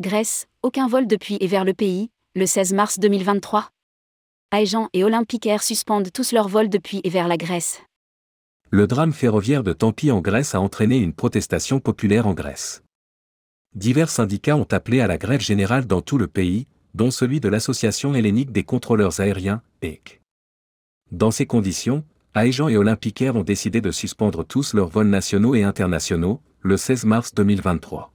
[0.00, 3.68] Grèce, aucun vol depuis et vers le pays, le 16 mars 2023.
[4.50, 7.82] Aegean et Olympic Air suspendent tous leurs vols depuis et vers la Grèce.
[8.70, 12.82] Le drame ferroviaire de Tempi en Grèce a entraîné une protestation populaire en Grèce.
[13.74, 17.50] Divers syndicats ont appelé à la grève générale dans tout le pays, dont celui de
[17.50, 20.22] l'Association hellénique des contrôleurs aériens, EC.
[21.10, 22.02] Dans ces conditions,
[22.34, 26.78] Aegean et Olympic Air ont décidé de suspendre tous leurs vols nationaux et internationaux, le
[26.78, 28.10] 16 mars 2023.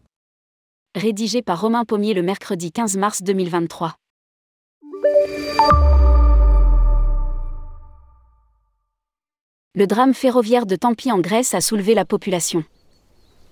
[0.98, 3.94] Rédigé par Romain Pommier le mercredi 15 mars 2023.
[9.76, 12.64] Le drame ferroviaire de Tempi en Grèce a soulevé la population.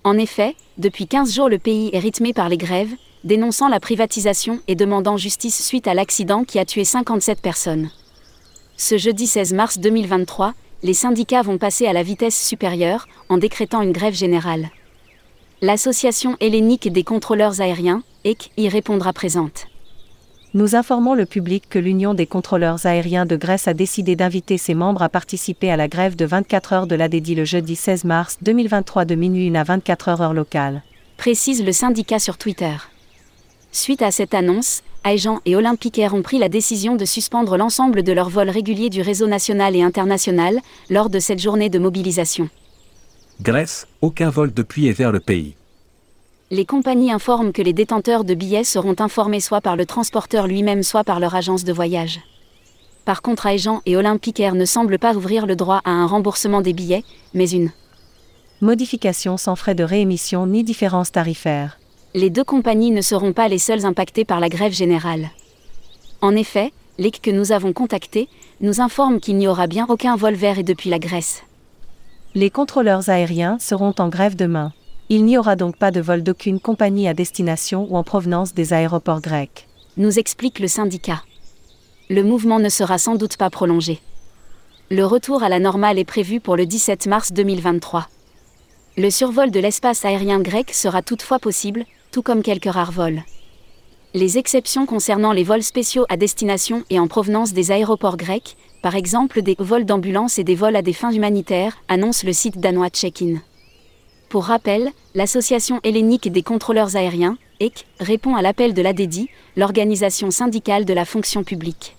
[0.02, 4.60] En effet, depuis 15 jours le pays est rythmé par les grèves, dénonçant la privatisation
[4.66, 7.90] et demandant justice suite à l'accident qui a tué 57 personnes.
[8.76, 13.82] Ce jeudi 16 mars 2023, les syndicats vont passer à la vitesse supérieure en décrétant
[13.82, 14.68] une grève générale.
[15.62, 19.68] L'Association hellénique des contrôleurs aériens, EC, y répondra présente.
[20.52, 24.74] Nous informons le public que l'Union des contrôleurs aériens de Grèce a décidé d'inviter ses
[24.74, 28.36] membres à participer à la grève de 24 heures de l'ADEDI le jeudi 16 mars
[28.42, 30.82] 2023 de minuit 1 à 24 heures heure locale.
[31.16, 32.76] Précise le syndicat sur Twitter.
[33.72, 38.02] Suite à cette annonce, Aegean et Olympic Air ont pris la décision de suspendre l'ensemble
[38.02, 40.60] de leurs vols réguliers du réseau national et international
[40.90, 42.50] lors de cette journée de mobilisation.
[43.42, 45.54] Grèce, aucun vol depuis et vers le pays.
[46.50, 50.82] Les compagnies informent que les détenteurs de billets seront informés soit par le transporteur lui-même
[50.82, 52.20] soit par leur agence de voyage.
[53.04, 56.60] Par contre, Aegean et Olympic Air ne semblent pas ouvrir le droit à un remboursement
[56.60, 57.70] des billets, mais une
[58.60, 61.78] modification sans frais de réémission ni différence tarifaire
[62.16, 65.28] les deux compagnies ne seront pas les seules impactées par la grève générale.
[66.22, 68.30] En effet, l'EC que nous avons contacté
[68.62, 71.42] nous informe qu'il n'y aura bien aucun vol vers et depuis la Grèce.
[72.36, 74.74] Les contrôleurs aériens seront en grève demain.
[75.08, 78.74] Il n'y aura donc pas de vol d'aucune compagnie à destination ou en provenance des
[78.74, 79.66] aéroports grecs.
[79.96, 81.22] Nous explique le syndicat.
[82.10, 84.00] Le mouvement ne sera sans doute pas prolongé.
[84.90, 88.06] Le retour à la normale est prévu pour le 17 mars 2023.
[88.98, 93.22] Le survol de l'espace aérien grec sera toutefois possible, tout comme quelques rares vols.
[94.12, 98.94] Les exceptions concernant les vols spéciaux à destination et en provenance des aéroports grecs, par
[98.94, 102.88] exemple des vols d'ambulance et des vols à des fins humanitaires, annonce le site danois
[102.88, 103.40] Check-in.
[104.28, 110.84] Pour rappel, l'Association hellénique des contrôleurs aériens, EC, répond à l'appel de l'ADEDI, l'organisation syndicale
[110.84, 111.96] de la fonction publique.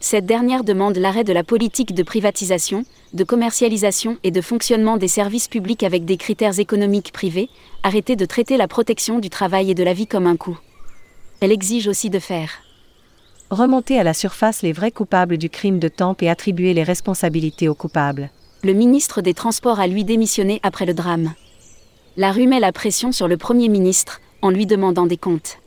[0.00, 2.84] Cette dernière demande l'arrêt de la politique de privatisation,
[3.14, 7.50] de commercialisation et de fonctionnement des services publics avec des critères économiques privés,
[7.84, 10.58] arrêter de traiter la protection du travail et de la vie comme un coût.
[11.38, 12.50] Elle exige aussi de faire
[13.50, 17.68] remonter à la surface les vrais coupables du crime de Tempe et attribuer les responsabilités
[17.68, 18.30] aux coupables.
[18.62, 21.32] Le ministre des Transports a lui démissionné après le drame.
[22.16, 25.59] La rue met la pression sur le Premier ministre, en lui demandant des comptes.